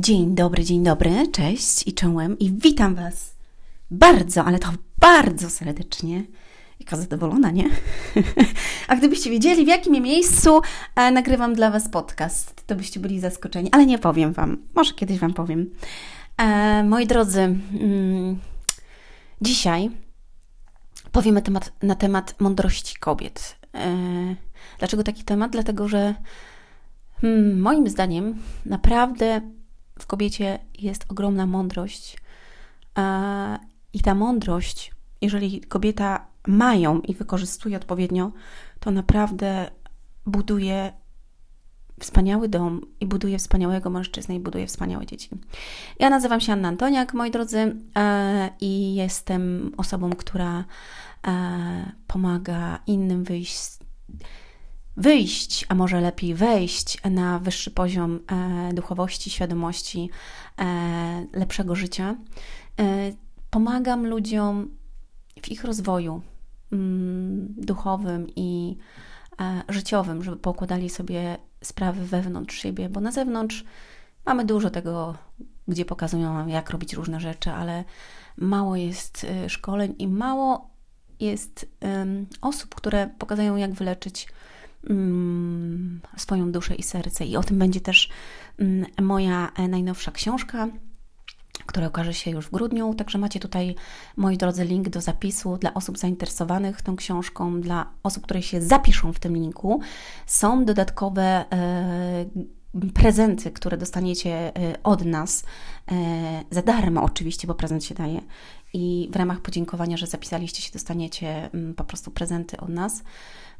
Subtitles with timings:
[0.00, 3.34] Dzień dobry, dzień dobry, cześć i czołem i witam Was
[3.90, 6.24] bardzo, ale to bardzo serdecznie.
[6.80, 7.64] Jaka zadowolona, nie?
[8.88, 10.60] A gdybyście wiedzieli, w jakim miejscu
[10.96, 14.58] e, nagrywam dla Was podcast, to byście byli zaskoczeni, ale nie powiem Wam.
[14.74, 15.70] Może kiedyś Wam powiem.
[16.36, 18.38] E, moi drodzy, mm,
[19.40, 19.90] dzisiaj
[21.12, 23.56] powiemy temat, na temat mądrości kobiet.
[23.74, 23.96] E,
[24.78, 25.52] dlaczego taki temat?
[25.52, 26.14] Dlatego, że
[27.20, 29.57] hmm, moim zdaniem naprawdę
[29.98, 32.18] w kobiecie jest ogromna mądrość.
[33.92, 38.32] I ta mądrość, jeżeli kobieta ma ją i wykorzystuje odpowiednio,
[38.80, 39.70] to naprawdę
[40.26, 40.92] buduje
[42.00, 45.30] wspaniały dom i buduje wspaniałego mężczyznę i buduje wspaniałe dzieci.
[45.98, 47.76] Ja nazywam się Anna Antoniak, moi drodzy,
[48.60, 50.64] i jestem osobą, która
[52.06, 53.78] pomaga innym wyjść
[54.98, 60.10] wyjść, a może lepiej wejść na wyższy poziom e, duchowości, świadomości,
[60.58, 62.16] e, lepszego życia.
[62.80, 63.12] E,
[63.50, 64.76] pomagam ludziom
[65.42, 66.22] w ich rozwoju
[66.72, 68.76] mm, duchowym i
[69.68, 73.64] życiowym, żeby pokładali sobie sprawy wewnątrz siebie, bo na zewnątrz
[74.26, 75.14] mamy dużo tego,
[75.68, 77.84] gdzie pokazują, jak robić różne rzeczy, ale
[78.36, 80.70] mało jest szkoleń i mało
[81.20, 81.66] jest
[82.40, 84.28] osób, które pokazują, jak wyleczyć
[86.16, 87.24] swoją duszę i serce.
[87.24, 88.08] I o tym będzie też
[88.58, 90.68] mm, moja e, najnowsza książka,
[91.66, 92.94] która okaże się już w grudniu.
[92.94, 93.74] Także macie tutaj,
[94.16, 99.12] moi drodzy, link do zapisu dla osób zainteresowanych tą książką, dla osób, które się zapiszą
[99.12, 99.80] w tym linku.
[100.26, 102.24] Są dodatkowe e,
[102.94, 105.44] prezenty, które dostaniecie e, od nas
[106.50, 108.20] za darmo, oczywiście, bo prezent się daje.
[108.72, 113.02] I w ramach podziękowania, że zapisaliście się, dostaniecie mm, po prostu prezenty od nas.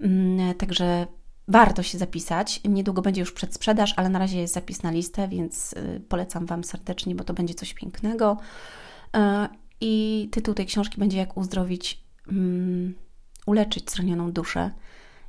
[0.01, 1.07] Mm, także
[1.49, 2.61] warto się zapisać.
[2.65, 6.65] Niedługo będzie już przedsprzedaż, ale na razie jest zapis na listę, więc y, polecam Wam
[6.65, 8.37] serdecznie, bo to będzie coś pięknego.
[9.17, 9.21] Y,
[9.81, 12.95] I tytuł tej książki będzie Jak uzdrowić, um,
[13.47, 14.71] uleczyć zranioną duszę.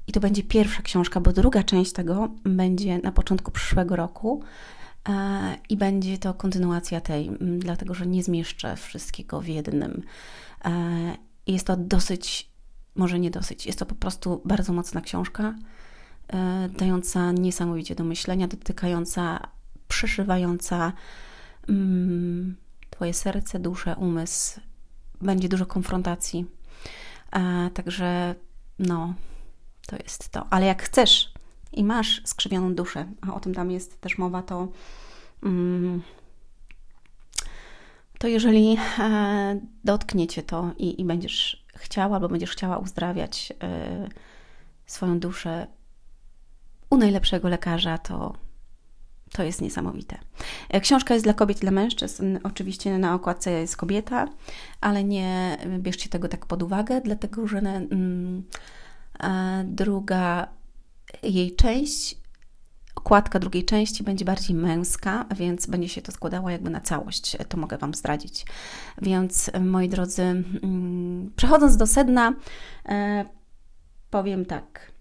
[0.08, 4.44] I to będzie pierwsza książka, bo druga część tego będzie na początku przyszłego roku.
[5.10, 5.12] Y,
[5.70, 10.04] I będzie to kontynuacja tej, dlatego że nie zmieszczę wszystkiego w jednym.
[11.48, 12.50] Jest to dosyć
[12.96, 13.66] może nie dosyć.
[13.66, 15.56] Jest to po prostu bardzo mocna książka,
[16.28, 19.48] e, dająca niesamowicie do myślenia, dotykająca,
[19.88, 20.94] przeszywająca
[21.70, 22.56] mm,
[22.90, 24.60] Twoje serce, duszę, umysł.
[25.22, 26.46] Będzie dużo konfrontacji.
[27.32, 28.36] E, także,
[28.80, 29.14] no,
[29.88, 30.48] to jest to.
[30.50, 31.34] Ale jak chcesz
[31.74, 34.68] i masz skrzywioną duszę, a o tym tam jest też mowa, to.
[35.44, 36.02] Mm,
[38.20, 44.10] to jeżeli e, dotkniecie to i, i będziesz chciała albo będziesz chciała uzdrawiać y,
[44.86, 45.68] swoją duszę
[46.90, 48.34] u najlepszego lekarza, to,
[49.32, 50.18] to jest niesamowite.
[50.70, 52.40] E, książka jest dla kobiet i dla mężczyzn.
[52.44, 54.28] Oczywiście na okładce jest kobieta,
[54.82, 58.44] ale nie bierzcie tego tak pod uwagę, dlatego że mm,
[59.64, 60.48] druga
[61.24, 62.20] jej część
[63.00, 67.38] okładka drugiej części będzie bardziej męska, więc będzie się to składało jakby na całość.
[67.50, 68.46] To mogę Wam zdradzić.
[69.02, 72.34] Więc moi drodzy, mm, przechodząc do sedna,
[72.86, 73.26] e,
[74.10, 74.92] powiem tak.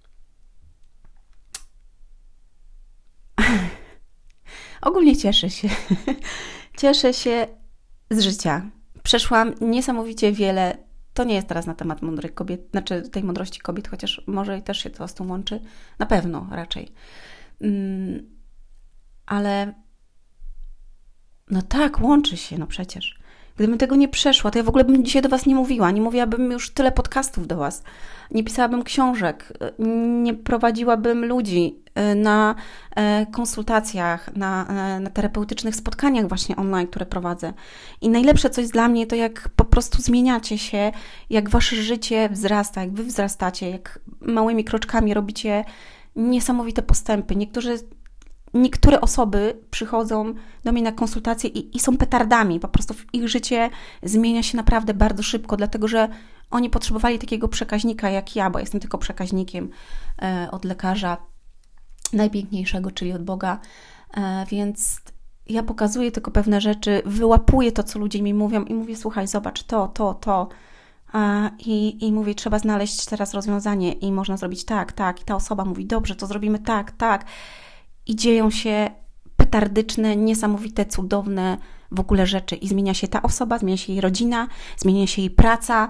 [4.88, 5.68] Ogólnie cieszę się.
[6.80, 7.46] cieszę się
[8.10, 8.70] z życia.
[9.02, 10.87] Przeszłam niesamowicie wiele.
[11.18, 14.62] To nie jest teraz na temat mądrych kobiet, znaczy tej mądrości kobiet, chociaż może i
[14.62, 15.60] też się to z tym łączy.
[15.98, 16.88] Na pewno raczej.
[17.60, 18.40] Mm,
[19.26, 19.74] ale
[21.50, 23.18] no tak, łączy się, no przecież.
[23.58, 25.90] Gdybym tego nie przeszła, to ja w ogóle bym dzisiaj do Was nie mówiła.
[25.90, 27.82] Nie mówiłabym już tyle podcastów do Was.
[28.30, 29.52] Nie pisałabym książek,
[30.22, 31.82] nie prowadziłabym ludzi
[32.12, 32.54] y, na
[32.96, 37.52] e, konsultacjach, na, e, na terapeutycznych spotkaniach właśnie online, które prowadzę.
[38.00, 40.92] I najlepsze coś dla mnie to jak po prostu zmieniacie się,
[41.30, 45.64] jak Wasze życie wzrasta, jak Wy wzrastacie, jak małymi kroczkami robicie
[46.16, 47.36] niesamowite postępy.
[47.36, 47.78] Niektórzy,
[48.54, 50.34] niektóre osoby przychodzą
[50.64, 52.60] do mnie na konsultacje i, i są petardami.
[52.60, 53.70] Po prostu ich życie
[54.02, 56.08] zmienia się naprawdę bardzo szybko, dlatego że
[56.50, 59.70] oni potrzebowali takiego przekaźnika jak ja, bo jestem tylko przekaźnikiem
[60.22, 61.16] e, od lekarza
[62.12, 63.58] najpiękniejszego, czyli od Boga.
[64.16, 65.00] E, więc
[65.46, 69.62] ja pokazuję tylko pewne rzeczy, wyłapuję to, co ludzie mi mówią i mówię: Słuchaj, zobacz
[69.62, 70.48] to, to, to.
[71.58, 75.20] I, I mówię, trzeba znaleźć teraz rozwiązanie, i można zrobić tak, tak.
[75.20, 77.24] I ta osoba mówi, dobrze, to zrobimy tak, tak.
[78.08, 78.90] I dzieją się
[79.36, 81.58] petardyczne, niesamowite, cudowne
[81.90, 82.56] w ogóle rzeczy.
[82.56, 85.88] I zmienia się ta osoba, zmienia się jej rodzina, zmienia się jej praca.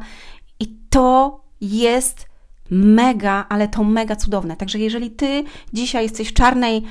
[0.61, 2.27] I to jest
[2.71, 4.57] mega, ale to mega cudowne.
[4.57, 6.83] Także jeżeli ty dzisiaj jesteś w czarnej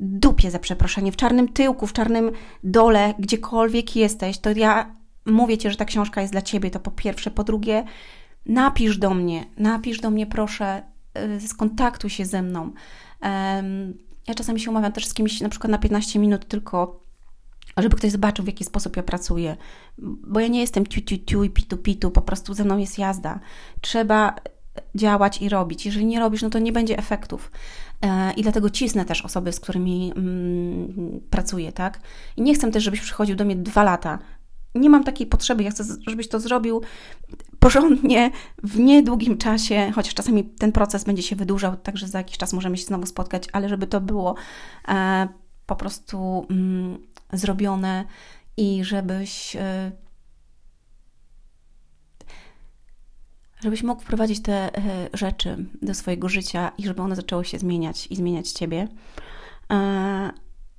[0.00, 2.30] dupie za przeproszenie, w czarnym tyłku, w czarnym
[2.64, 4.96] dole, gdziekolwiek jesteś, to ja
[5.26, 7.30] mówię Ci, że ta książka jest dla Ciebie, to po pierwsze.
[7.30, 7.84] Po drugie,
[8.46, 10.82] napisz do mnie, napisz do mnie proszę,
[11.36, 12.72] y, skontaktuj się ze mną.
[14.28, 17.02] Ja czasami się umawiam też z kimś na przykład na 15 minut tylko
[17.76, 19.56] żeby ktoś zobaczył, w jaki sposób ja pracuję.
[19.98, 22.98] Bo ja nie jestem ciu, ciu, ciu i pitu, pitu, po prostu ze mną jest
[22.98, 23.40] jazda.
[23.80, 24.34] Trzeba
[24.94, 25.86] działać i robić.
[25.86, 27.50] Jeżeli nie robisz, no to nie będzie efektów.
[28.02, 32.00] E, I dlatego cisnę też osoby, z którymi mm, pracuję, tak?
[32.36, 34.18] I nie chcę też, żebyś przychodził do mnie dwa lata.
[34.74, 35.62] Nie mam takiej potrzeby.
[35.62, 36.82] Ja chcę, żebyś to zrobił
[37.62, 38.30] porządnie,
[38.62, 42.76] w niedługim czasie, chociaż czasami ten proces będzie się wydłużał, także za jakiś czas możemy
[42.76, 44.34] się znowu spotkać, ale żeby to było
[44.88, 45.28] e,
[45.66, 46.98] po prostu mm,
[47.32, 48.04] zrobione
[48.56, 49.92] i żebyś e,
[53.60, 58.06] żebyś mógł wprowadzić te e, rzeczy do swojego życia i żeby one zaczęły się zmieniać
[58.06, 58.88] i zmieniać ciebie,
[59.70, 59.76] e,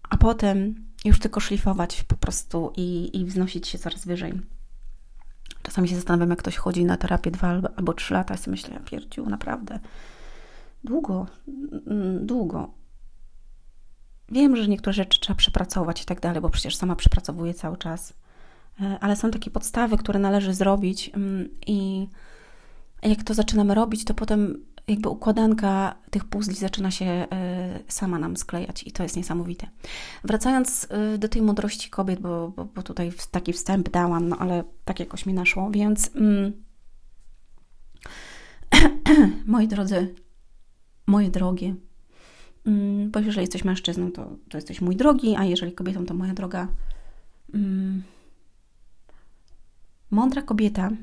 [0.09, 0.75] a potem
[1.05, 4.52] już tylko szlifować po prostu i, i wznosić się coraz wyżej.
[5.63, 8.79] Czasami się zastanawiam, jak ktoś chodzi na terapię dwa albo trzy lata i sobie myślę,
[8.85, 9.79] pierdziu, naprawdę
[10.83, 11.25] długo,
[11.87, 12.73] mm, długo.
[14.29, 18.13] Wiem, że niektóre rzeczy trzeba przepracować i tak dalej, bo przecież sama przepracowuję cały czas,
[18.81, 22.07] e, ale są takie podstawy, które należy zrobić mm, i
[23.03, 28.37] jak to zaczynamy robić, to potem jakby układanka tych puzli zaczyna się e, sama nam
[28.37, 29.67] sklejać i to jest niesamowite.
[30.23, 34.63] Wracając e, do tej mądrości kobiet, bo, bo, bo tutaj taki wstęp dałam, no ale
[34.85, 36.63] tak jakoś mi naszło, więc mm,
[39.45, 40.15] moi drodzy,
[41.07, 41.75] moje drogie,
[42.65, 46.33] mm, bo jeżeli jesteś mężczyzną, to, to jesteś mój drogi, a jeżeli kobietą, to moja
[46.33, 46.67] droga.
[47.53, 48.03] Mm,
[50.11, 50.95] mądra kobieta E,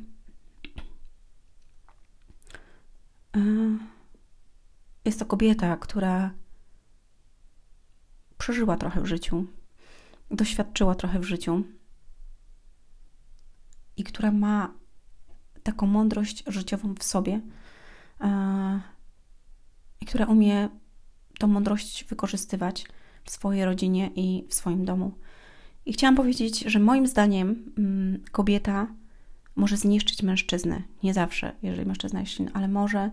[5.04, 6.30] jest to kobieta, która
[8.38, 9.46] przeżyła trochę w życiu,
[10.30, 11.64] doświadczyła trochę w życiu
[13.96, 14.74] i która ma
[15.62, 17.40] taką mądrość życiową w sobie
[18.20, 18.80] e,
[20.00, 20.68] i która umie
[21.38, 22.86] tą mądrość wykorzystywać
[23.24, 25.14] w swojej rodzinie i w swoim domu.
[25.86, 28.86] I chciałam powiedzieć, że moim zdaniem mm, kobieta
[29.60, 30.82] może zniszczyć mężczyznę.
[31.02, 33.10] Nie zawsze, jeżeli mężczyzna jest silny, ale może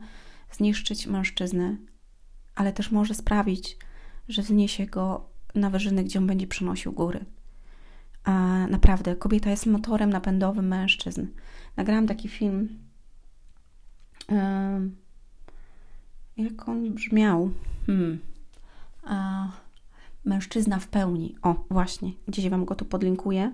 [0.51, 1.77] zniszczyć mężczyznę,
[2.55, 3.77] ale też może sprawić,
[4.27, 7.25] że wzniesie go na wyżyny, gdzie on będzie przynosił góry.
[8.23, 11.27] A naprawdę, kobieta jest motorem napędowym mężczyzn.
[11.77, 12.79] Nagrałam taki film.
[16.37, 17.51] jak on brzmiał?
[17.85, 18.19] Hmm.
[19.03, 19.47] A,
[20.25, 21.35] mężczyzna w pełni.
[21.41, 23.51] O, właśnie, gdzieś Wam go tu podlinkuję.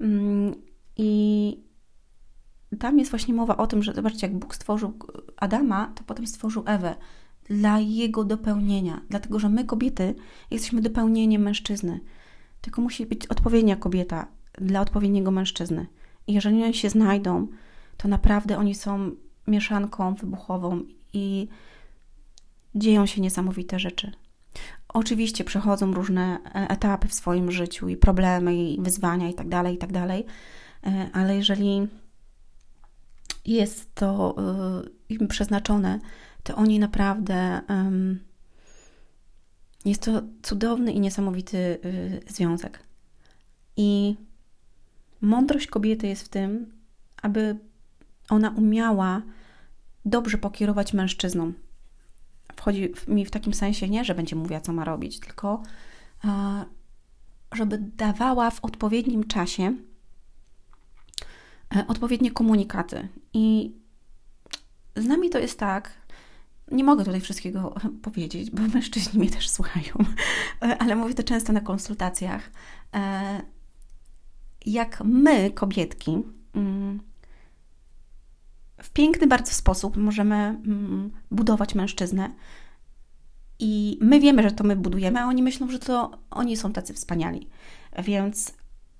[0.00, 0.54] Mm,
[0.96, 1.64] I
[2.78, 4.98] tam jest właśnie mowa o tym, że zobaczcie, jak Bóg stworzył
[5.36, 6.94] Adama, to potem stworzył Ewę
[7.44, 9.00] dla jego dopełnienia.
[9.10, 10.14] Dlatego, że my, kobiety,
[10.50, 12.00] jesteśmy dopełnieniem mężczyzny.
[12.60, 14.26] Tylko musi być odpowiednia kobieta
[14.58, 15.86] dla odpowiedniego mężczyzny.
[16.26, 17.48] I jeżeli oni się znajdą,
[17.96, 19.10] to naprawdę oni są
[19.46, 20.80] mieszanką wybuchową
[21.12, 21.48] i
[22.74, 24.12] dzieją się niesamowite rzeczy.
[24.88, 29.74] Oczywiście przechodzą różne e, etapy w swoim życiu i problemy, i wyzwania, i tak dalej,
[29.74, 30.26] i tak dalej,
[30.86, 31.88] e, ale jeżeli
[33.44, 34.36] jest to
[34.84, 36.00] y, im przeznaczone,
[36.42, 37.60] to oni naprawdę.
[39.84, 42.82] Jest to cudowny i niesamowity y, związek.
[43.76, 44.16] I
[45.20, 46.72] mądrość kobiety jest w tym,
[47.22, 47.56] aby
[48.30, 49.22] ona umiała
[50.04, 51.52] dobrze pokierować mężczyzną.
[52.56, 55.62] Wchodzi mi w takim sensie nie, że będzie mówiła, co ma robić, tylko
[57.52, 59.76] żeby dawała w odpowiednim czasie
[61.88, 63.08] odpowiednie komunikaty.
[63.32, 63.74] I
[64.96, 65.90] z nami to jest tak,
[66.72, 69.94] nie mogę tutaj wszystkiego powiedzieć, bo mężczyźni mnie też słuchają,
[70.62, 72.50] e, ale mówię to często na konsultacjach.
[72.94, 73.42] E,
[74.66, 76.22] jak my, kobietki,
[76.54, 77.00] mm,
[78.82, 82.30] w piękny bardzo sposób możemy mm, budować mężczyznę.
[83.58, 86.94] I my wiemy, że to my budujemy, a oni myślą, że to oni są tacy
[86.94, 87.48] wspaniali.
[88.02, 88.52] Więc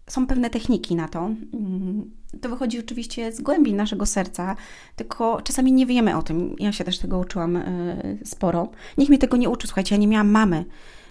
[0.07, 1.31] są pewne techniki na to.
[1.55, 4.57] Mm, to wychodzi oczywiście z głębi naszego serca,
[4.97, 6.57] tylko czasami nie wiemy o tym.
[6.59, 7.65] Ja się też tego uczyłam e,
[8.25, 8.69] sporo.
[8.99, 10.65] Nikt mnie tego nie uczył, słuchajcie, ja nie miałam mamy.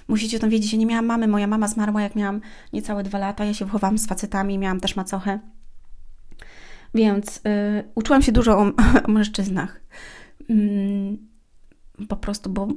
[0.07, 1.27] Musicie to wiedzieć, ja nie miałam mamy.
[1.27, 2.41] Moja mama zmarła, jak miałam
[2.73, 3.45] niecałe dwa lata.
[3.45, 5.39] Ja się wychowałam z facetami, miałam też macochę.
[6.95, 7.41] Więc y,
[7.95, 8.71] uczyłam się dużo o,
[9.07, 9.81] o mężczyznach.
[10.49, 11.17] Y,
[12.09, 12.67] po prostu, bo,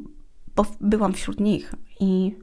[0.56, 2.37] bo byłam wśród nich i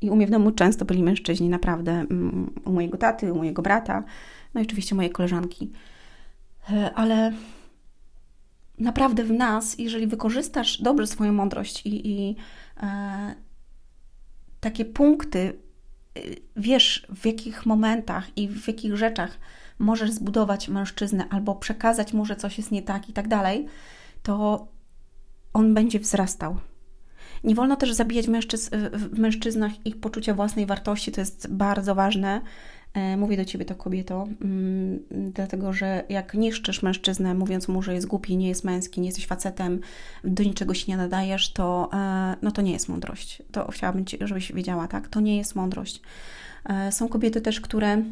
[0.00, 1.92] i u mnie w domu często byli mężczyźni, naprawdę.
[1.92, 4.04] Mm, u mojego taty, u mojego brata,
[4.54, 5.70] no i oczywiście mojej koleżanki.
[6.70, 7.32] E, ale
[8.78, 12.36] naprawdę w nas, jeżeli wykorzystasz dobrze swoją mądrość i, i
[12.82, 13.34] e,
[14.60, 15.58] takie punkty,
[16.18, 19.38] y, wiesz, w jakich momentach i w jakich rzeczach
[19.78, 23.66] możesz zbudować mężczyznę albo przekazać mu, że coś jest nie tak i tak dalej,
[24.22, 24.66] to
[25.52, 26.56] on będzie wzrastał.
[27.44, 28.26] Nie wolno też zabijać
[28.92, 32.40] w mężczyznach ich poczucia własnej wartości, to jest bardzo ważne.
[32.94, 37.94] E, mówię do ciebie to kobieto, mm, dlatego że jak niszczysz mężczyznę, mówiąc mu, że
[37.94, 39.80] jest głupi, nie jest męski, nie jesteś facetem,
[40.24, 43.42] do niczego się nie nadajesz, to, e, no to nie jest mądrość.
[43.52, 45.08] To chciałabym, żebyś wiedziała, tak?
[45.08, 46.00] To nie jest mądrość.
[46.64, 48.02] E, są kobiety też, które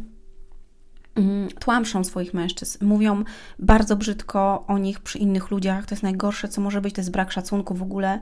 [1.60, 3.24] tłamszą swoich mężczyzn, mówią
[3.58, 5.86] bardzo brzydko o nich przy innych ludziach.
[5.86, 8.20] To jest najgorsze, co może być, to jest brak szacunku w ogóle.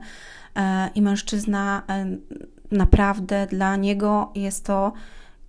[0.95, 1.83] I mężczyzna
[2.71, 4.93] naprawdę dla niego jest to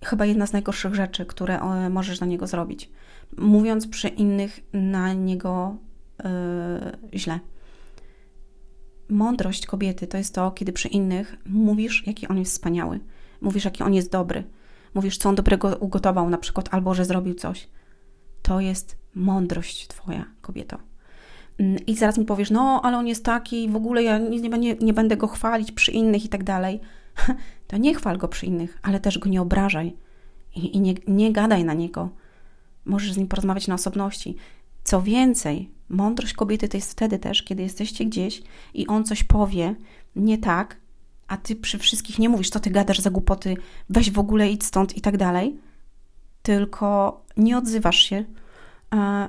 [0.03, 2.89] chyba jedna z najgorszych rzeczy, które e, możesz na niego zrobić.
[3.37, 5.75] Mówiąc przy innych na niego
[6.23, 7.39] yy, źle.
[9.09, 12.99] Mądrość kobiety to jest to, kiedy przy innych mówisz, jaki on jest wspaniały,
[13.41, 14.43] mówisz, jaki on jest dobry,
[14.93, 17.67] mówisz, co on dobrego ugotował, na przykład, albo że zrobił coś.
[18.41, 20.77] To jest mądrość Twoja, kobieto.
[21.57, 24.75] Mm, I zaraz mi powiesz, no, ale on jest taki, w ogóle ja nie, nie,
[24.75, 26.79] nie będę go chwalić przy innych i tak dalej.
[27.67, 29.95] to nie chwal go przy innych, ale też go nie obrażaj
[30.55, 32.09] i, i nie, nie gadaj na niego.
[32.85, 34.35] Możesz z nim porozmawiać na osobności.
[34.83, 38.41] Co więcej, mądrość kobiety to jest wtedy też, kiedy jesteście gdzieś
[38.73, 39.75] i on coś powie
[40.15, 40.77] nie tak,
[41.29, 43.57] a ty przy wszystkich nie mówisz, co ty gadasz za głupoty,
[43.89, 45.59] weź w ogóle idź stąd i tak dalej,
[46.41, 48.25] tylko nie odzywasz się,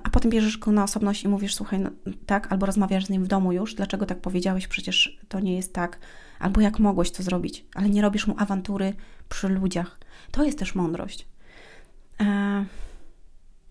[0.03, 1.91] a potem bierzesz go na osobność i mówisz, słuchaj, no,
[2.27, 5.73] tak, albo rozmawiasz z nim w domu już, dlaczego tak powiedziałeś, przecież to nie jest
[5.73, 5.99] tak,
[6.39, 8.95] albo jak mogłeś to zrobić, ale nie robisz mu awantury
[9.29, 9.99] przy ludziach.
[10.31, 11.29] To jest też mądrość.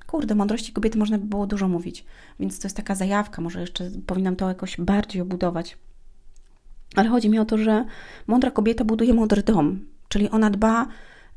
[0.07, 2.05] Kurde, mądrości kobiety można by było dużo mówić,
[2.39, 5.77] więc to jest taka zajawka, może jeszcze powinnam to jakoś bardziej obudować.
[6.96, 7.86] Ale chodzi mi o to, że
[8.27, 10.88] mądra kobieta buduje mądry dom, czyli ona dba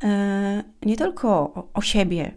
[0.05, 2.35] e, nie tylko o, siebie,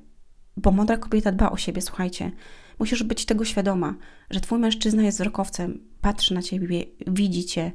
[0.58, 2.32] bo mądra kobieta dba o siebie, słuchajcie.
[2.80, 3.96] Musisz być tego świadoma,
[4.30, 7.72] że twój mężczyzna jest wzrokowcem, patrzy na ciebie, widzi cię.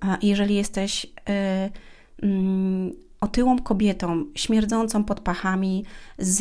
[0.00, 5.84] A jeżeli jesteś yy, yy, otyłą kobietą, śmierdzącą pod pachami,
[6.18, 6.38] z,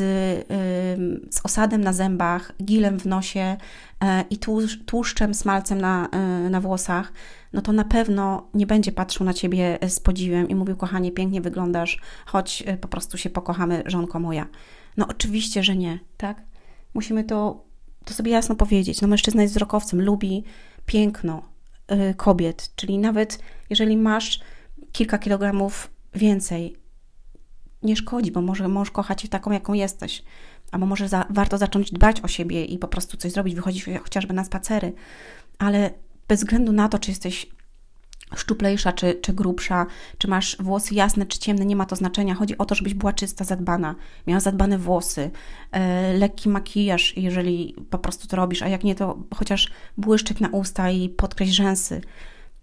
[1.35, 3.57] z osadem na zębach, gilem w nosie
[4.03, 4.37] y, i
[4.85, 6.09] tłuszczem, smalcem na,
[6.45, 7.13] y, na włosach,
[7.53, 11.41] no to na pewno nie będzie patrzył na ciebie z podziwem i mówił: Kochanie, pięknie
[11.41, 14.47] wyglądasz, choć y, po prostu się pokochamy, żonko moja.
[14.97, 16.41] No oczywiście, że nie, tak?
[16.93, 17.65] Musimy to,
[18.05, 19.01] to sobie jasno powiedzieć.
[19.01, 20.43] No mężczyzna jest wzrokowcem, lubi
[20.85, 21.41] piękno
[21.91, 24.39] y, kobiet, czyli nawet jeżeli masz
[24.91, 26.75] kilka kilogramów więcej,
[27.83, 30.23] nie szkodzi, bo może mąż kocha cię taką, jaką jesteś.
[30.71, 34.33] Albo może za, warto zacząć dbać o siebie i po prostu coś zrobić, wychodzić chociażby
[34.33, 34.93] na spacery.
[35.59, 35.93] Ale
[36.27, 37.47] bez względu na to, czy jesteś
[38.35, 39.85] szczuplejsza czy, czy grubsza,
[40.17, 42.35] czy masz włosy jasne czy ciemne, nie ma to znaczenia.
[42.35, 43.95] Chodzi o to, żebyś była czysta, zadbana,
[44.27, 45.31] miała zadbane włosy,
[45.71, 50.49] e, lekki makijaż, jeżeli po prostu to robisz, a jak nie, to chociaż błyszczyk na
[50.49, 52.01] usta i podkreśl rzęsy.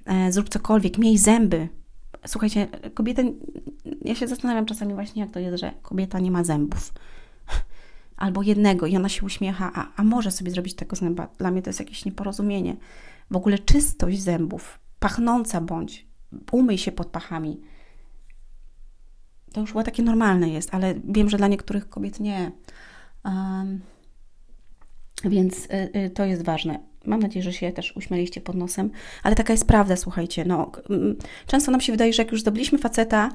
[0.04, 1.68] E, zrób cokolwiek, miej zęby.
[2.26, 3.22] Słuchajcie, kobieta,
[4.04, 6.92] ja się zastanawiam czasami właśnie, jak to jest, że kobieta nie ma zębów.
[8.16, 11.28] Albo jednego i ona się uśmiecha, a, a może sobie zrobić tego zęba.
[11.38, 12.76] Dla mnie to jest jakieś nieporozumienie.
[13.30, 16.06] W ogóle czystość zębów, pachnąca bądź,
[16.52, 17.60] umyj się pod pachami.
[19.52, 22.52] To już chyba takie normalne jest, ale wiem, że dla niektórych kobiet nie.
[23.24, 23.80] Um,
[25.24, 26.87] więc y, y, to jest ważne.
[27.04, 28.90] Mam nadzieję, że się też uśmieliście pod nosem,
[29.22, 30.44] ale taka jest prawda, słuchajcie.
[30.44, 30.72] No,
[31.46, 33.30] często nam się wydaje, że jak już zdobyliśmy faceta,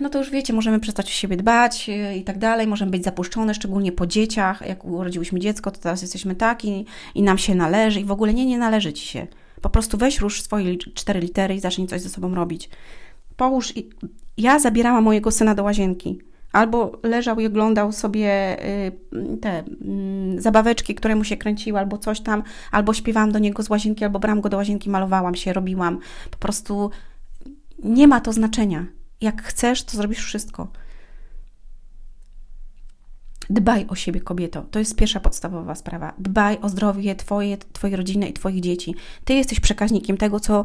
[0.00, 3.04] no to już wiecie, możemy przestać o siebie dbać y, i tak dalej, możemy być
[3.04, 4.62] zapuszczone, szczególnie po dzieciach.
[4.68, 8.46] Jak urodziłyśmy dziecko, to teraz jesteśmy taki i nam się należy i w ogóle nie,
[8.46, 9.26] nie należy ci się.
[9.60, 12.68] Po prostu weź rusz swoje cztery litery i zacznij coś ze sobą robić.
[13.36, 13.76] Połóż.
[13.76, 13.90] I...
[14.36, 16.18] Ja zabierałam mojego syna do łazienki.
[16.52, 22.20] Albo leżał i oglądał sobie y, te mm, zabaweczki, które mu się kręciły, albo coś
[22.20, 25.98] tam, albo śpiewałam do niego z łazienki, albo brałam go do łazienki, malowałam się, robiłam.
[26.30, 26.90] Po prostu
[27.84, 28.86] nie ma to znaczenia.
[29.20, 30.68] Jak chcesz, to zrobisz wszystko.
[33.50, 34.62] Dbaj o siebie, kobieto.
[34.70, 36.14] To jest pierwsza podstawowa sprawa.
[36.18, 38.94] Dbaj o zdrowie twoje, twojej rodziny i Twoich dzieci.
[39.24, 40.64] Ty jesteś przekaźnikiem tego, co,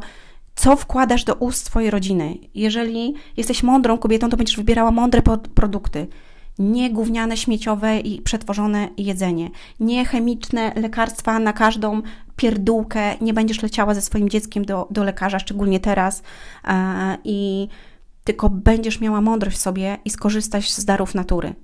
[0.56, 2.38] co wkładasz do ust Twojej rodziny.
[2.54, 5.22] Jeżeli jesteś mądrą kobietą, to będziesz wybierała mądre
[5.54, 6.06] produkty.
[6.58, 9.50] Nie gówniane, śmieciowe i przetworzone jedzenie.
[9.80, 12.02] Nie chemiczne lekarstwa na każdą
[12.36, 13.16] pierdółkę.
[13.20, 16.22] Nie będziesz leciała ze swoim dzieckiem do, do lekarza, szczególnie teraz.
[17.24, 17.68] I
[18.24, 21.54] tylko będziesz miała mądrość w sobie i skorzystasz z darów natury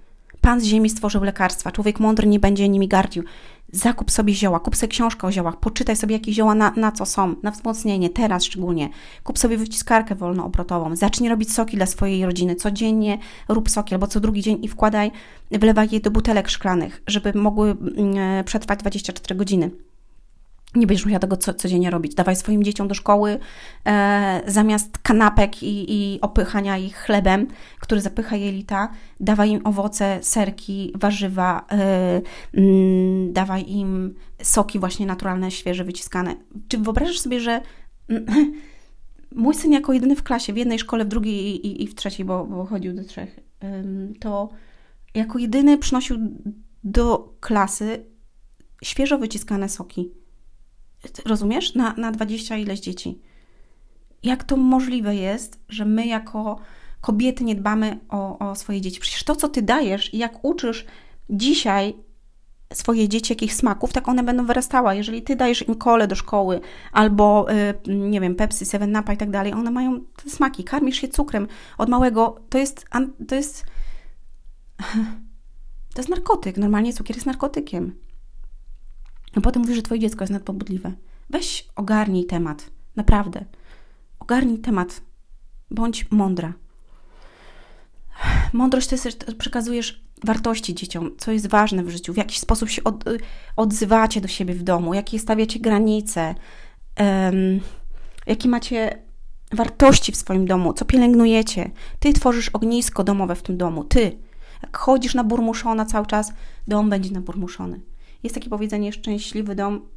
[0.42, 3.24] Pan z ziemi stworzył lekarstwa, człowiek mądry nie będzie nimi gardził.
[3.72, 7.06] Zakup sobie zioła, kup sobie książkę o ziołach, poczytaj sobie, jakie zioła na, na co
[7.06, 8.88] są, na wzmocnienie, teraz szczególnie.
[9.24, 12.56] Kup sobie wyciskarkę wolnoobrotową, zacznij robić soki dla swojej rodziny.
[12.56, 13.18] Codziennie
[13.48, 15.10] rób soki albo co drugi dzień i wkładaj,
[15.50, 19.70] wlewaj je do butelek szklanych, żeby mogły mm, e, przetrwać 24 godziny.
[20.74, 22.14] Nie będziesz musiała tego co, codziennie robić.
[22.14, 23.38] Dawaj swoim dzieciom do szkoły
[23.86, 27.46] e, zamiast kanapek i, i opychania ich chlebem,
[27.80, 28.88] który zapycha jelita,
[29.20, 32.22] dawaj im owoce, serki, warzywa, e,
[32.54, 36.36] mm, dawaj im soki właśnie naturalne, świeże, wyciskane.
[36.68, 37.60] Czy wyobrażasz sobie, że
[39.34, 41.94] mój syn jako jedyny w klasie, w jednej szkole, w drugiej i, i, i w
[41.94, 43.40] trzeciej, bo, bo chodził do trzech,
[44.20, 44.48] to
[45.14, 46.16] jako jedyny przynosił
[46.84, 48.06] do klasy
[48.82, 50.21] świeżo wyciskane soki
[51.24, 51.74] rozumiesz?
[51.74, 53.18] Na, na 20 ileś dzieci.
[54.22, 56.58] Jak to możliwe jest, że my jako
[57.00, 59.00] kobiety nie dbamy o, o swoje dzieci?
[59.00, 60.86] Przecież to, co ty dajesz i jak uczysz
[61.30, 61.94] dzisiaj
[62.74, 64.96] swoje dzieci jakichś smaków, tak one będą wyrastały.
[64.96, 66.60] Jeżeli ty dajesz im kole do szkoły
[66.92, 70.64] albo, y, nie wiem, Pepsi, Seven Up i tak dalej, one mają te smaki.
[70.64, 71.46] Karmisz je cukrem
[71.78, 72.40] od małego.
[72.50, 72.84] To jest,
[73.28, 73.64] to jest,
[75.94, 76.56] to jest narkotyk.
[76.56, 77.94] Normalnie cukier jest narkotykiem.
[79.36, 80.92] A potem mówisz, że twoje dziecko jest nadpobudliwe.
[81.30, 82.70] Weź ogarnij temat.
[82.96, 83.44] Naprawdę.
[84.18, 85.00] Ogarnij temat.
[85.70, 86.52] Bądź mądra.
[88.52, 92.84] Mądrość to jest, przekazujesz wartości dzieciom, co jest ważne w życiu, w jakiś sposób się
[92.84, 93.04] od,
[93.56, 96.34] odzywacie do siebie w domu, jakie stawiacie granice,
[97.00, 97.60] um,
[98.26, 99.02] jakie macie
[99.52, 101.70] wartości w swoim domu, co pielęgnujecie.
[101.98, 103.84] Ty tworzysz ognisko domowe w tym domu.
[103.84, 104.18] Ty.
[104.62, 106.32] Jak chodzisz na burmuszona cały czas,
[106.68, 107.80] dom będzie naburmuszony.
[108.22, 109.88] Jest takie powiedzenie, szczęśliwy dom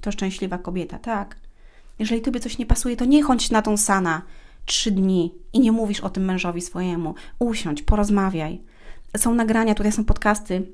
[0.00, 1.36] to szczęśliwa kobieta, tak?
[1.98, 4.22] Jeżeli tobie coś nie pasuje, to nie chodź na tą sana
[4.64, 7.14] trzy dni i nie mówisz o tym mężowi swojemu.
[7.38, 8.62] Usiądź, porozmawiaj.
[9.16, 10.66] Są nagrania, tutaj są podcasty,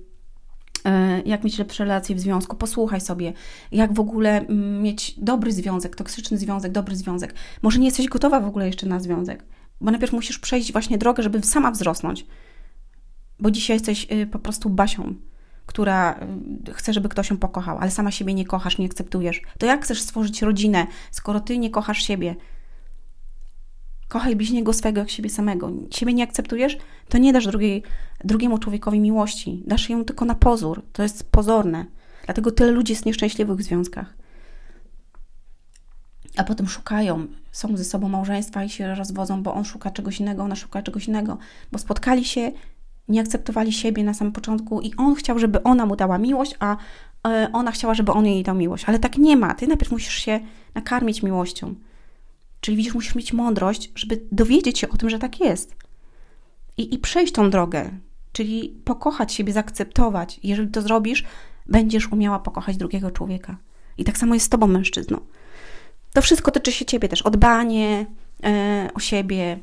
[0.85, 2.57] e, jak mieć lepsze relacje w związku.
[2.57, 3.33] Posłuchaj sobie,
[3.73, 7.35] jak w ogóle mm, mieć dobry związek, toksyczny związek, dobry związek.
[7.63, 9.45] Może nie jesteś gotowa w ogóle jeszcze na związek,
[9.81, 12.27] bo najpierw musisz przejść właśnie drogę, żeby sama wzrosnąć.
[13.41, 15.15] Bo dzisiaj jesteś y, po prostu basią
[15.71, 16.21] która
[16.69, 19.85] y, chce, żeby ktoś ją pokochał, ale sama siebie nie kochasz, nie akceptujesz, to jak
[19.85, 22.37] chcesz stworzyć rodzinę, skoro ty nie kochasz siebie?
[24.09, 25.71] Kochaj bliźniego swego jak siebie samego.
[25.91, 26.79] Siebie nie akceptujesz,
[27.09, 27.83] to nie dasz drugiej,
[28.25, 29.63] drugiemu człowiekowi miłości.
[29.67, 30.83] Dasz ją tylko na pozór.
[30.93, 31.87] To jest pozorne.
[32.25, 34.15] Dlatego tyle ludzi jest nieszczęśliwych w związkach.
[36.37, 40.43] A potem szukają, są ze sobą małżeństwa i się rozwodzą, bo on szuka czegoś innego,
[40.43, 41.39] ona szuka czegoś innego,
[41.73, 42.53] bo spotkali się
[43.09, 46.77] nie akceptowali siebie na samym początku i on chciał, żeby ona mu dała miłość, a
[47.27, 48.85] e, ona chciała, żeby on jej dał miłość.
[48.87, 49.55] Ale tak nie ma.
[49.55, 50.41] Ty najpierw musisz się
[50.75, 51.75] nakarmić miłością.
[52.61, 55.75] Czyli widzisz, musisz mieć mądrość, żeby dowiedzieć się o tym, że tak jest.
[56.77, 57.91] I, i przejść tą drogę.
[58.33, 60.41] Czyli pokochać siebie, zaakceptować.
[60.43, 61.25] Jeżeli to zrobisz,
[61.67, 63.57] będziesz umiała pokochać drugiego człowieka.
[63.99, 65.21] I tak samo jest z tobą, mężczyzną.
[66.13, 67.23] To wszystko tyczy się ciebie też.
[67.23, 68.07] O dbanie
[68.45, 69.59] e, o siebie,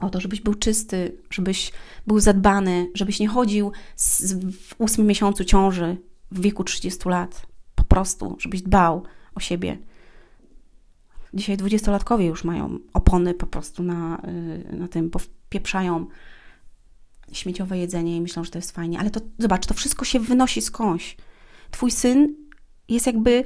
[0.00, 1.72] o to, żebyś był czysty, żebyś
[2.06, 5.96] był zadbany, żebyś nie chodził z, w ósmym miesiącu ciąży
[6.30, 7.46] w wieku 30 lat.
[7.74, 9.02] Po prostu, żebyś dbał
[9.34, 9.78] o siebie.
[11.34, 14.22] Dzisiaj dwudziestolatkowie już mają opony po prostu na,
[14.72, 15.10] y, na tym,
[15.48, 16.06] pieprzają
[17.32, 18.98] śmieciowe jedzenie i myślą, że to jest fajnie.
[19.00, 21.16] Ale to zobacz, to wszystko się wynosi skądś.
[21.70, 22.34] Twój syn
[22.88, 23.44] jest jakby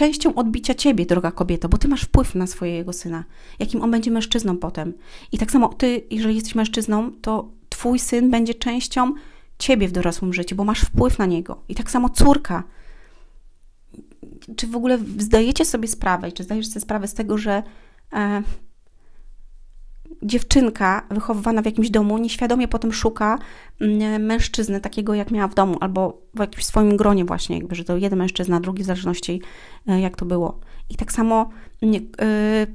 [0.00, 3.24] częścią odbicia ciebie, droga kobieto, bo ty masz wpływ na swojego syna,
[3.58, 4.92] jakim on będzie mężczyzną potem.
[5.32, 9.14] I tak samo ty, jeżeli jesteś mężczyzną, to twój syn będzie częścią
[9.58, 11.62] ciebie w dorosłym życiu, bo masz wpływ na niego.
[11.68, 12.64] I tak samo córka.
[14.56, 17.62] Czy w ogóle zdajecie sobie sprawę, czy zdajesz sobie sprawę z tego, że
[18.12, 18.42] e,
[20.22, 23.38] dziewczynka wychowywana w jakimś domu nieświadomie potem szuka
[23.80, 27.84] mm, mężczyzny takiego, jak miała w domu, albo w jakimś swoim gronie właśnie, jakby, że
[27.84, 29.42] to jeden mężczyzna, drugi w zależności
[29.86, 30.60] e, jak to było.
[30.90, 31.50] I tak samo
[31.82, 32.66] mm, e,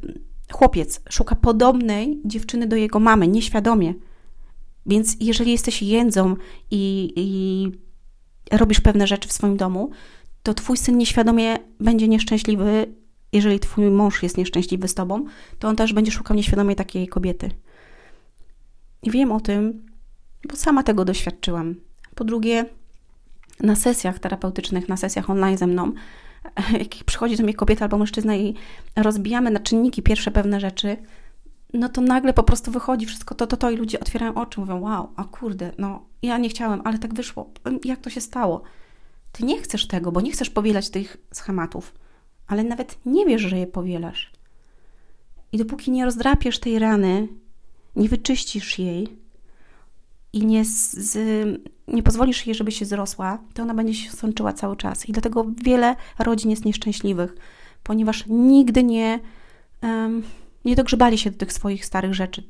[0.51, 3.93] chłopiec szuka podobnej dziewczyny do jego mamy, nieświadomie.
[4.85, 6.35] Więc jeżeli jesteś jędzą
[6.71, 7.71] i, i
[8.57, 9.89] robisz pewne rzeczy w swoim domu,
[10.43, 12.95] to twój syn nieświadomie będzie nieszczęśliwy
[13.35, 15.25] jeżeli twój mąż jest nieszczęśliwy z tobą,
[15.59, 17.51] to on też będzie szukał nieświadomie takiej kobiety.
[19.03, 19.85] I wiem o tym,
[20.49, 21.75] bo sama tego doświadczyłam.
[22.15, 22.65] Po drugie,
[23.59, 25.91] na sesjach terapeutycznych, na sesjach online ze mną,
[26.79, 28.55] jak przychodzi do mnie kobieta albo mężczyzna i
[28.95, 30.97] rozbijamy na czynniki pierwsze pewne rzeczy,
[31.73, 34.81] no to nagle po prostu wychodzi wszystko to, to, to i ludzie otwierają oczy, mówią,
[34.81, 37.49] wow, a kurde, no ja nie chciałem, ale tak wyszło.
[37.85, 38.61] Jak to się stało?
[39.31, 41.93] Ty nie chcesz tego, bo nie chcesz powielać tych schematów
[42.47, 44.31] ale nawet nie wiesz, że je powielasz.
[45.51, 47.27] I dopóki nie rozdrapiesz tej rany,
[47.95, 49.07] nie wyczyścisz jej
[50.33, 51.17] i nie, z,
[51.87, 55.09] nie pozwolisz jej, żeby się zrosła, to ona będzie się sączyła cały czas.
[55.09, 57.35] I dlatego wiele rodzin jest nieszczęśliwych,
[57.83, 59.19] ponieważ nigdy nie,
[59.81, 60.23] um,
[60.65, 62.43] nie dogrzebali się do tych swoich starych rzeczy.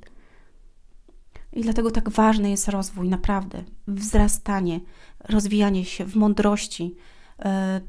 [1.53, 4.79] I dlatego tak ważny jest rozwój, naprawdę, wzrastanie,
[5.19, 6.95] rozwijanie się w mądrości,
[7.39, 7.81] e,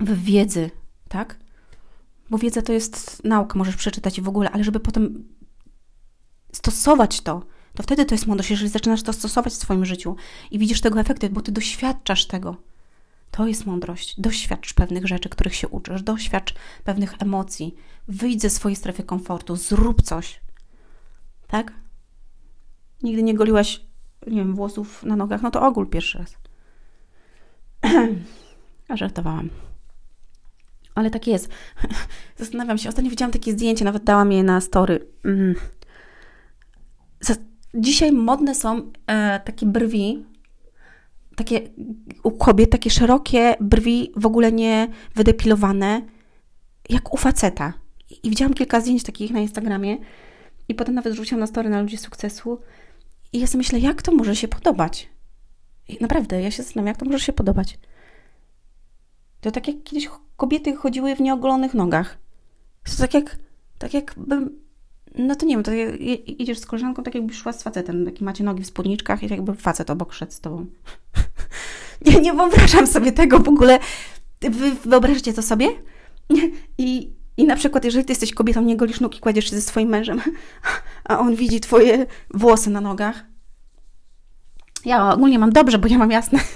[0.00, 0.70] w wiedzy,
[1.10, 1.38] tak?
[2.30, 5.24] Bo wiedza to jest nauka, możesz przeczytać i w ogóle, ale żeby potem
[6.52, 7.42] stosować to,
[7.74, 10.16] to wtedy to jest mądrość, jeżeli zaczynasz to stosować w swoim życiu
[10.50, 12.56] i widzisz tego efekty, bo ty doświadczasz tego.
[13.30, 14.20] To jest mądrość.
[14.20, 17.74] Doświadcz pewnych rzeczy, których się uczysz, doświadcz pewnych emocji,
[18.08, 20.40] wyjdź ze swojej strefy komfortu, zrób coś.
[21.46, 21.72] Tak?
[23.02, 23.80] Nigdy nie goliłaś,
[24.26, 26.36] nie wiem, włosów na nogach, no to ogól pierwszy raz.
[28.88, 29.50] A żartowałam.
[31.00, 31.48] Ale tak jest.
[32.38, 32.88] Zastanawiam się.
[32.88, 35.06] Ostatnio widziałam takie zdjęcie, nawet dałam je na story.
[35.24, 35.54] Mm.
[37.74, 40.24] Dzisiaj modne są e, takie brwi,
[41.36, 41.60] takie
[42.22, 46.02] u kobiet, takie szerokie brwi, w ogóle nie wydepilowane,
[46.88, 47.72] jak u faceta.
[48.22, 49.96] I widziałam kilka zdjęć takich na Instagramie
[50.68, 52.60] i potem nawet rzuciłam na story na ludzi sukcesu
[53.32, 55.08] i ja sobie myślę, jak to może się podobać?
[55.88, 57.78] I naprawdę, ja się zastanawiam, jak to może się podobać.
[59.40, 62.18] To tak jak kiedyś kobiety chodziły w nieogolonych nogach.
[62.84, 63.36] To tak jak,
[63.78, 64.50] tak jakby
[65.14, 65.72] no to nie wiem, to
[66.26, 69.38] idziesz z koleżanką tak jakbyś szła z facetem, takie macie nogi w spódniczkach i tak
[69.38, 70.66] jakby facet obok szedł z tobą.
[72.06, 73.78] nie, nie wyobrażam sobie tego w ogóle.
[74.40, 75.68] Wy wyobraźcie to sobie?
[76.78, 79.62] I, I na przykład, jeżeli ty jesteś kobietą, nie golisz nóg i kładziesz się ze
[79.62, 80.20] swoim mężem,
[81.08, 83.24] a on widzi twoje włosy na nogach.
[84.84, 86.38] Ja ogólnie mam dobrze, bo ja mam jasne.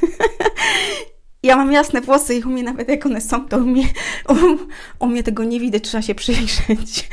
[1.47, 3.85] ja mam jasne włosy i u mnie nawet jak one są, to u mnie,
[4.29, 4.35] u,
[5.05, 7.09] u mnie tego nie widać, trzeba się przyjrzeć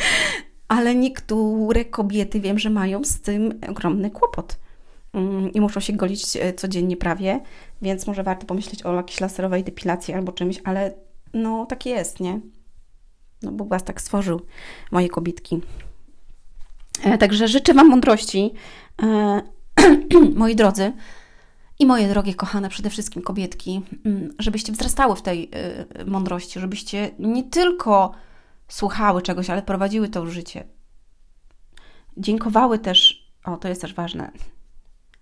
[0.71, 4.59] ale niektóre kobiety wiem, że mają z tym ogromny kłopot
[5.13, 7.39] mm, i muszą się golić e, codziennie prawie,
[7.81, 10.93] więc może warto pomyśleć o jakiejś laserowej depilacji albo czymś, ale
[11.33, 12.39] no tak jest, nie?
[13.41, 14.41] No bo was tak stworzył,
[14.91, 15.61] moje kobietki.
[17.03, 18.53] E, także życzę Wam mądrości,
[19.03, 19.41] e,
[20.35, 20.93] moi drodzy,
[21.81, 25.51] i moje drogie, kochane, przede wszystkim kobietki, mm, żebyście wzrastały w tej
[26.05, 28.11] mądrości, żebyście nie tylko
[28.67, 30.63] słuchały czegoś, ale prowadziły to życie.
[32.17, 34.31] Dziękowały też, o to jest też ważne,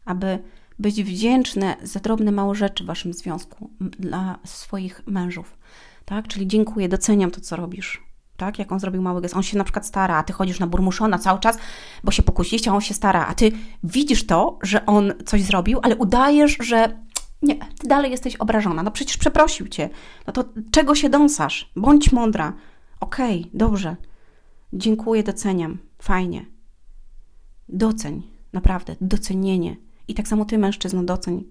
[0.06, 0.40] aby
[0.80, 5.58] być wdzięczne za drobne małe rzeczy w waszym związku dla swoich mężów.
[6.06, 6.28] Tak?
[6.28, 8.09] Czyli dziękuję, doceniam to, co robisz.
[8.40, 8.60] Tak?
[8.60, 9.36] Jak on zrobił mały gest.
[9.36, 11.58] On się na przykład stara, a ty chodzisz na burmuszona cały czas,
[12.04, 13.52] bo się pokusiście, a on się stara, a ty
[13.84, 17.00] widzisz to, że on coś zrobił, ale udajesz, że
[17.42, 18.84] nie, ty dalej jesteś obrażona.
[18.84, 19.90] No przecież przeprosił cię.
[20.28, 21.72] No to czego się dąsasz?
[21.76, 22.54] Bądź mądra.
[23.00, 23.96] Okej, okay, dobrze.
[24.74, 25.78] Dziękuję, doceniam.
[26.02, 26.46] Fajnie.
[27.70, 28.24] Doceń,
[28.54, 29.76] naprawdę, docenienie.
[30.08, 31.44] I tak samo ty, mężczyzno, doceń.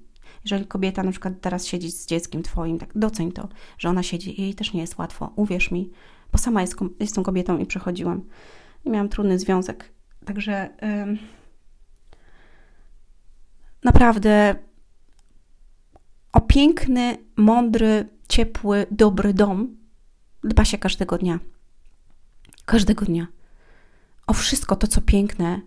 [0.45, 3.49] Jeżeli kobieta na przykład teraz siedzi z dzieckiem twoim, tak doceń to,
[3.79, 4.43] że ona siedzi.
[4.43, 5.91] Jej też nie jest łatwo, uwierz mi,
[6.33, 8.23] bo sama jest, jestem kobietą i przechodziłam.
[8.85, 9.93] I miałam trudny związek.
[10.25, 11.19] Także yy,
[13.85, 14.55] naprawdę
[16.33, 19.77] o piękny, mądry, ciepły, dobry dom
[20.45, 21.39] dba się każdego dnia.
[22.65, 23.27] Każdego dnia.
[24.27, 25.61] O wszystko to, co piękne,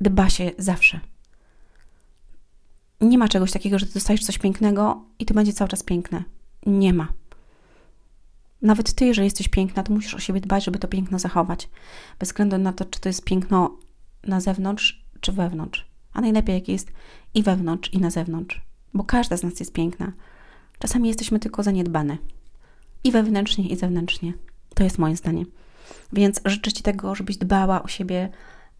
[0.00, 1.00] dba się zawsze.
[3.00, 6.24] Nie ma czegoś takiego, że ty dostajesz coś pięknego i to będzie cały czas piękne.
[6.66, 7.08] Nie ma.
[8.66, 11.68] Nawet ty, jeżeli jesteś piękna, to musisz o siebie dbać, żeby to piękno zachować.
[12.18, 13.78] Bez względu na to, czy to jest piękno
[14.24, 15.86] na zewnątrz, czy wewnątrz.
[16.12, 16.92] A najlepiej, jak jest
[17.34, 18.62] i wewnątrz, i na zewnątrz.
[18.94, 20.12] Bo każda z nas jest piękna.
[20.78, 22.18] Czasami jesteśmy tylko zaniedbane
[23.04, 24.32] i wewnętrznie, i zewnętrznie.
[24.74, 25.44] To jest moje zdanie.
[26.12, 28.28] Więc życzę Ci tego, żebyś dbała o siebie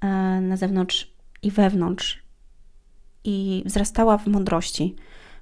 [0.01, 0.07] e,
[0.41, 2.23] na zewnątrz i wewnątrz
[3.25, 4.97] i wzrastała w mądrości,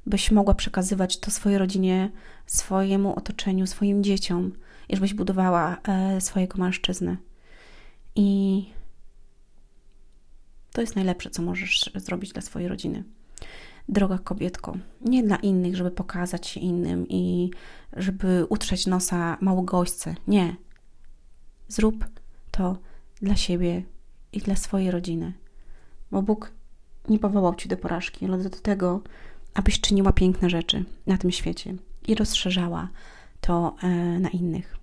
[0.07, 2.11] byś mogła przekazywać to swojej rodzinie,
[2.47, 4.53] swojemu otoczeniu, swoim dzieciom
[4.89, 7.17] i żebyś budowała e, swojego mężczyznę.
[8.15, 8.65] I
[10.73, 13.05] to jest najlepsze, co możesz zrobić dla swojej rodziny
[13.89, 14.77] droga kobietko.
[15.01, 17.51] Nie dla innych, żeby pokazać się innym i
[17.93, 20.15] żeby utrzeć nosa małogośce.
[20.27, 20.57] Nie.
[21.69, 22.05] Zrób
[22.51, 22.79] to
[23.23, 23.83] dla siebie
[24.33, 25.33] i dla swojej rodziny.
[26.11, 26.53] Bo Bóg
[27.09, 29.01] nie powołał Ci do porażki, ale do tego,
[29.55, 31.75] abyś czyniła piękne rzeczy na tym świecie
[32.09, 32.89] i rozszerzała
[33.41, 33.89] to e,
[34.19, 34.77] na innych.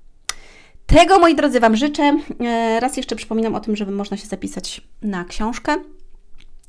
[0.85, 2.19] Tego, moi drodzy, Wam życzę.
[2.39, 5.75] E, raz jeszcze przypominam o tym, żeby można się zapisać na książkę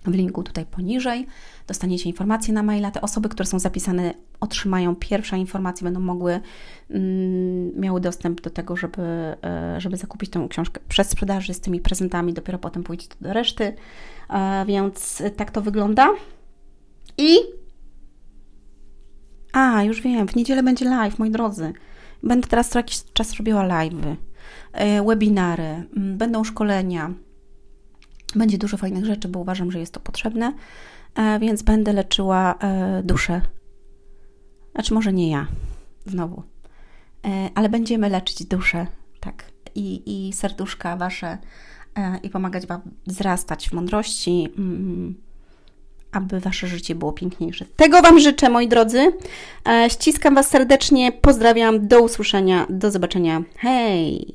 [0.05, 1.27] w linku tutaj poniżej.
[1.67, 2.91] Dostaniecie informacje na maila.
[2.91, 6.41] Te osoby, które są zapisane, otrzymają pierwsze informacje, będą mogły,
[6.91, 11.81] mm, miały dostęp do tego, żeby, e, żeby zakupić tę książkę przez sprzedaży z tymi
[11.81, 12.33] prezentami.
[12.33, 13.77] Dopiero potem pójdzie do reszty.
[14.67, 16.09] Więc tak to wygląda.
[17.19, 17.62] I.
[19.53, 21.73] A, już wiem, w niedzielę będzie live, moi drodzy.
[22.23, 24.17] Będę teraz co jakiś czas robiła live'y,
[24.73, 27.11] e, webinary, będą szkolenia.
[28.35, 30.53] Będzie dużo fajnych rzeczy, bo uważam, że jest to potrzebne,
[31.15, 33.41] e, więc będę leczyła e, duszę.
[34.75, 35.47] Znaczy, może nie ja,
[36.07, 36.43] znowu,
[37.55, 38.87] ale będziemy leczyć duszę,
[39.21, 41.39] tak, i, i serduszka wasze
[42.23, 45.15] i pomagać Wam wzrastać w mądrości, mm,
[46.13, 47.65] aby Wasze życie było piękniejsze.
[47.77, 49.13] Tego Wam życzę, moi drodzy.
[49.89, 53.43] Ściskam Was serdecznie, pozdrawiam, do usłyszenia, do zobaczenia.
[53.57, 54.35] Hej!